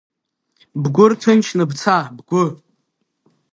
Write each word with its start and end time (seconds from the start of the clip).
Бгәы 0.81 1.05
рҭынчны 1.11 1.63
бца, 1.69 1.97
бгәы! 2.17 2.43